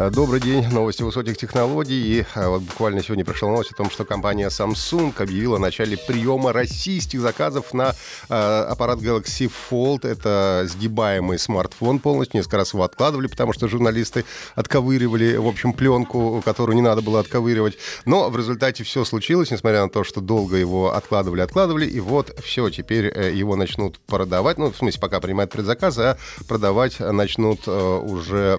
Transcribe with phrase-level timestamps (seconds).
[0.00, 0.66] Э, добрый день.
[0.68, 2.20] Новости высоких технологий.
[2.20, 5.98] И э, вот буквально сегодня пришла новость о том, что компания Samsung объявила о начале
[5.98, 7.94] приема российских заказов на
[8.30, 10.08] э, аппарат Galaxy Fold.
[10.08, 12.38] Это сгибаемый смартфон полностью.
[12.38, 14.24] Несколько раз его откладывали, потому что журналисты
[14.54, 17.76] отковыривали, в общем, пленку, которую не надо было отковыривать.
[18.06, 21.84] Но в результате все случилось, несмотря на то, что долго его откладывали, откладывали.
[21.84, 24.56] И вот все, теперь э, его начнут продавать.
[24.56, 26.16] Ну, в смысле, пока принимают предзаказ, а
[26.48, 28.58] продавать начнут э, уже,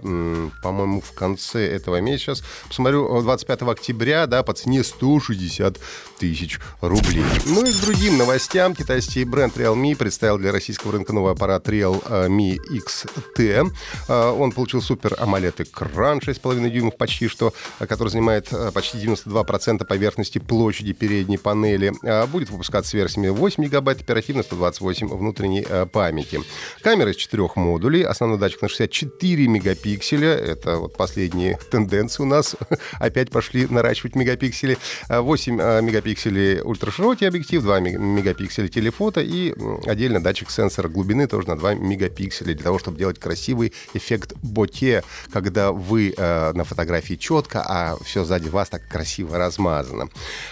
[0.62, 2.22] по-моему, в конце конце этого месяца.
[2.22, 5.80] Сейчас посмотрю, 25 октября, да, по цене 160
[6.20, 7.24] тысяч рублей.
[7.46, 8.76] Ну и к другим новостям.
[8.76, 13.72] Китайский бренд Realme представил для российского рынка новый аппарат Realme XT.
[14.08, 20.40] А, он получил супер AMOLED экран 6,5 дюймов почти что, который занимает почти 92% поверхности
[20.40, 21.94] площади передней панели.
[22.28, 26.42] Будет выпускаться с версиями 8 гигабайт оперативно, 128 внутренней памяти.
[26.82, 28.04] Камера из четырех модулей.
[28.04, 30.30] Основной датчик на 64 мегапикселя.
[30.30, 32.56] Это вот последний последние тенденции у нас
[33.00, 34.78] опять пошли наращивать мегапиксели.
[35.08, 39.54] 8 а, мегапикселей ультраширокий объектив, 2 мегапикселя телефото и
[39.86, 45.04] отдельно датчик сенсора глубины тоже на 2 мегапикселя для того, чтобы делать красивый эффект боте,
[45.32, 50.10] когда вы э, на фотографии четко, а все сзади вас так красиво размазано.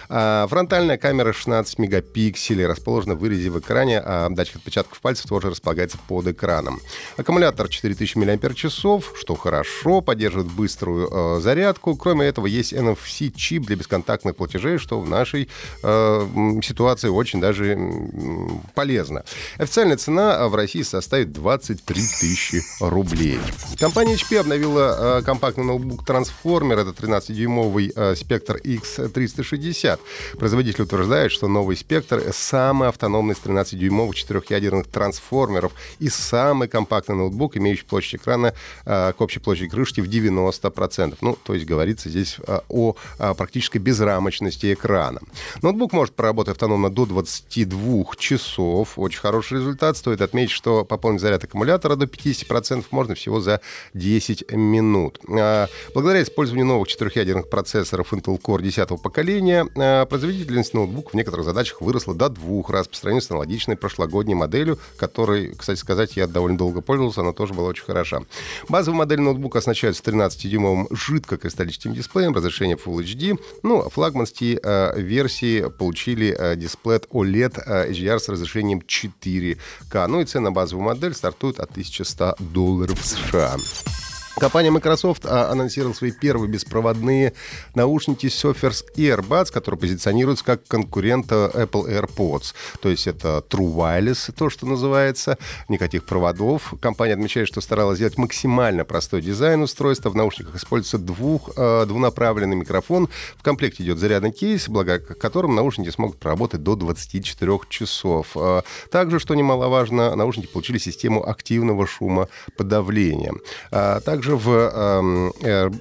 [0.08, 5.50] А, фронтальная камера 16 мегапикселей расположена в вырезе в экране, а датчик отпечатков пальцев тоже
[5.50, 6.80] располагается под экраном.
[7.17, 11.95] Аккумулятор 4000 мАч, что хорошо, поддерживает быструю э, зарядку.
[11.95, 15.47] Кроме этого, есть NFC-чип для бесконтактных платежей, что в нашей
[15.83, 17.77] э, ситуации очень даже э,
[18.75, 19.23] полезно.
[19.57, 23.39] Официальная цена в России составит 23 тысячи рублей.
[23.80, 26.75] Компания HP обновила э, компактный ноутбук Transformer.
[26.81, 29.99] Это 13-дюймовый э, Spectre X360.
[30.37, 37.55] Производитель утверждает, что новый Spectre самый автономный с 13-дюймовых четырехъядерных трансформеров и самый компактный ноутбук,
[37.55, 38.53] имеющий площадь экрана
[38.86, 41.17] э, к общей площади крышки в 90 90%.
[41.22, 45.20] Ну, то есть говорится здесь а, о, о практической безрамочности экрана.
[45.61, 48.98] Ноутбук может проработать автономно до 22 часов.
[48.98, 49.98] Очень хороший результат.
[49.98, 53.61] Стоит отметить, что пополнить заряд аккумулятора до 50% можно всего за
[53.94, 55.20] 10 минут.
[55.30, 61.45] А, благодаря использованию новых четырехъядерных процессоров Intel Core 10 поколения, а, производительность ноутбука в некоторых
[61.45, 66.28] задачах выросла до двух раз по сравнению с аналогичной прошлогодней моделью, которой, кстати сказать, я
[66.28, 68.22] довольно долго пользовался, она тоже была очень хороша.
[68.67, 73.40] Базовая модель ноутбука оснащается 13 12-дюймовым жидкокристаллическим дисплеем, разрешение Full HD.
[73.64, 80.08] Ну, а флагманские э, версии получили э, дисплей OLED э, HDR с разрешением 4К.
[80.08, 83.58] Ну и цена базовой модель стартует от 1100 долларов США.
[84.39, 87.33] Компания Microsoft а, анонсировала свои первые беспроводные
[87.76, 92.54] наушники Surface Earbuds, которые позиционируются как конкурент Apple AirPods.
[92.82, 96.73] То есть это True Wireless, то, что называется, никаких проводов.
[96.82, 100.10] Компания отмечает, что старалась сделать максимально простой дизайн устройства.
[100.10, 103.10] В наушниках используется двух, э, двунаправленный микрофон.
[103.38, 108.28] В комплекте идет зарядный кейс, благодаря которому наушники смогут проработать до 24 часов.
[108.36, 113.33] Э, также, что немаловажно, наушники получили систему активного шумоподавления.
[113.72, 115.30] Э, также также в эм,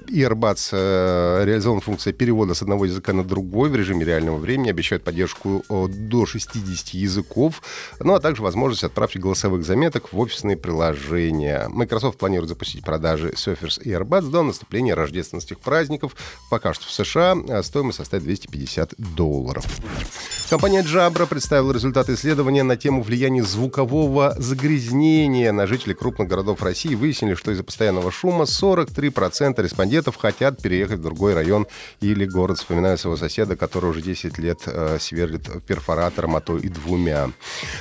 [0.09, 4.69] Earbuds э, реализована функция перевода с одного языка на другой в режиме реального времени.
[4.69, 7.61] Обещают поддержку э, до 60 языков.
[7.99, 11.67] Ну а также возможность отправки голосовых заметок в офисные приложения.
[11.69, 16.15] Microsoft планирует запустить продажи Surface и Earbuds до наступления рождественских праздников.
[16.49, 19.65] Пока что в США стоимость составит 250 долларов.
[20.49, 26.95] Компания Jabra представила результаты исследования на тему влияния звукового загрязнения на жителей крупных городов России.
[26.95, 31.67] Выяснили, что из-за постоянного шума шума 43% респондентов хотят переехать в другой район
[32.01, 36.69] или город, вспоминая своего соседа, который уже 10 лет э, сверлит перфоратором, а то и
[36.69, 37.31] двумя.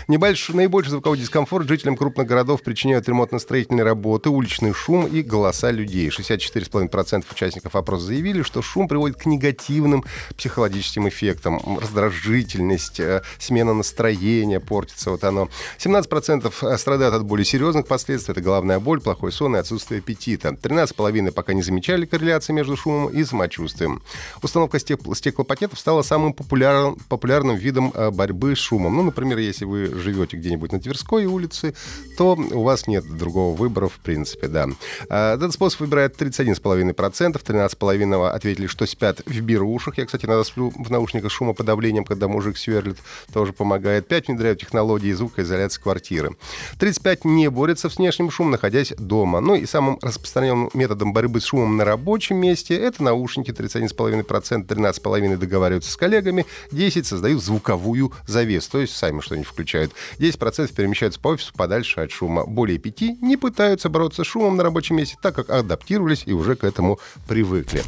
[0.09, 0.49] Небольш...
[0.49, 6.09] Наибольший звуковой дискомфорт жителям крупных городов причиняют ремонтно-строительные работы, уличный шум и голоса людей.
[6.09, 10.05] 64,5% участников опроса заявили, что шум приводит к негативным
[10.37, 11.79] психологическим эффектам.
[11.79, 15.49] Раздражительность, э, смена настроения портится, вот оно.
[15.79, 18.33] 17% страдают от более серьезных последствий.
[18.33, 20.69] Это головная боль, плохой сон и отсутствие аппетита дефицита.
[20.69, 24.03] 13,5 пока не замечали корреляции между шумом и самочувствием.
[24.43, 28.97] Установка стеклопакетов стала самым популярным, популярным видом э, борьбы с шумом.
[28.97, 31.75] Ну, например, если вы живете где-нибудь на Тверской улице,
[32.17, 34.69] то у вас нет другого выбора, в принципе, да.
[35.09, 39.99] А, этот способ выбирает 31,5%, 13,5% ответили, что спят в берушах.
[39.99, 42.99] Я, кстати, иногда сплю в наушниках с шумоподавлением, когда мужик сверлит,
[43.33, 44.09] тоже помогает.
[44.09, 46.37] 5 внедряют технологии звукоизоляции квартиры.
[46.79, 49.41] 35 не борются с внешним шумом, находясь дома.
[49.41, 50.28] Ну и самым распространенным
[50.75, 57.07] методом борьбы с шумом на рабочем месте это наушники 31,5%, 13,5% договариваются с коллегами, 10
[57.07, 59.93] создают звуковую завесу, то есть сами что-нибудь включают.
[60.19, 62.45] 10% перемещаются по офису подальше от шума.
[62.47, 66.57] Более 5 не пытаются бороться с шумом на рабочем месте, так как адаптировались и уже
[66.57, 67.83] к этому привыкли.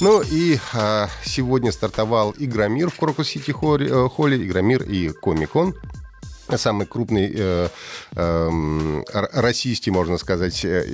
[0.00, 5.74] Ну и а, сегодня стартовал Игромир в Крокус Сити Холле, Игромир и Комикон
[6.58, 7.68] самый крупный э,
[8.16, 9.02] э,
[9.32, 10.84] российский, можно сказать, э,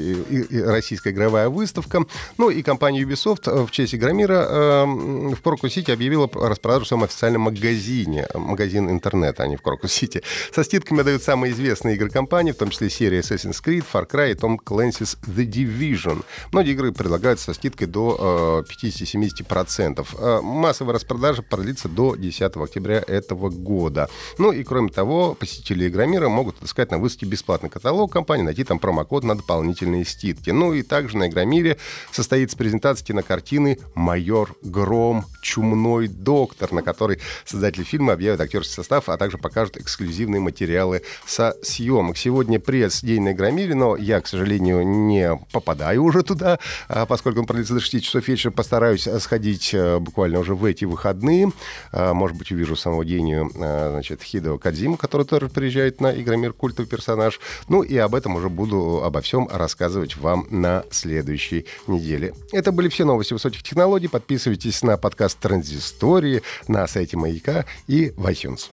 [0.50, 2.04] э, российская игровая выставка.
[2.38, 7.04] Ну и компания Ubisoft э, в честь Игромира э, в Крокус-Сити объявила распродажу в своем
[7.04, 10.22] официальном магазине, магазин интернета, а не в Крокус-Сити.
[10.54, 14.32] Со скидками дают самые известные игры компании, в том числе серии Assassin's Creed, Far Cry
[14.32, 16.24] и Tom Clancy's The Division.
[16.52, 20.06] Многие игры предлагаются со скидкой до э, 50-70%.
[20.18, 24.08] Э, массовая распродажа продлится до 10 октября этого года.
[24.38, 28.78] Ну и кроме того, посетители Игромира могут отыскать на выставке бесплатный каталог компании, найти там
[28.78, 30.50] промокод на дополнительные скидки.
[30.50, 31.78] Ну и также на Игромире
[32.12, 35.24] состоится презентация кинокартины «Майор Гром.
[35.40, 41.54] Чумной доктор», на которой создатели фильма объявят актерский состав, а также покажут эксклюзивные материалы со
[41.62, 42.16] съемок.
[42.16, 46.58] Сегодня пресс-день на Игромире, но я, к сожалению, не попадаю уже туда,
[46.88, 48.50] а поскольку он продлится до 6 часов вечера.
[48.50, 51.52] Постараюсь сходить э, буквально уже в эти выходные.
[51.92, 56.52] А, может быть, увижу самого Дению, э, значит, Хидо Кадзиму, который тоже приезжает на Игромир
[56.52, 57.40] культовый персонаж.
[57.68, 62.34] Ну и об этом уже буду обо всем рассказывать вам на следующей неделе.
[62.52, 64.08] Это были все новости высоких технологий.
[64.08, 68.70] Подписывайтесь на подкаст Транзистории на сайте Маяка и в iTunes.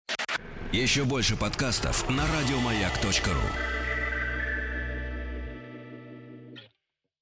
[0.73, 3.80] Еще больше подкастов на радиомаяк.ру